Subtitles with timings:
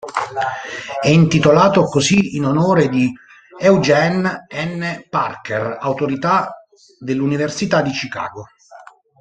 [0.99, 3.13] È intitolato così in onore di
[3.59, 5.05] Eugene N.
[5.11, 6.65] Parker, autorità
[6.97, 8.47] dell'Università di Chicago.